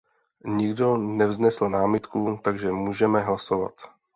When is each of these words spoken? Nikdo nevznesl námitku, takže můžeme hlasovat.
Nikdo 0.45 0.97
nevznesl 0.97 1.69
námitku, 1.69 2.39
takže 2.43 2.71
můžeme 2.71 3.19
hlasovat. 3.21 3.73